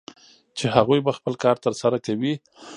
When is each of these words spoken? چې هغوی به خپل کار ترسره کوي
چې 0.57 0.65
هغوی 0.75 0.99
به 1.05 1.11
خپل 1.17 1.33
کار 1.43 1.55
ترسره 1.65 1.97
کوي 2.05 2.33